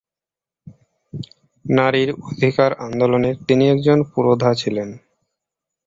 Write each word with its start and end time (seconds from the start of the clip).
নারীর 1.65 2.09
অধিকার 2.29 2.71
আন্দোলনের 2.85 3.35
তিনি 3.47 3.63
একজন 3.69 3.99
পুরোধা 4.11 4.51
ছিলেন। 4.53 4.89